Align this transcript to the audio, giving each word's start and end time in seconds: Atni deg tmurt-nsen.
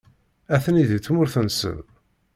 Atni 0.55 0.83
deg 0.89 1.01
tmurt-nsen. 1.01 1.77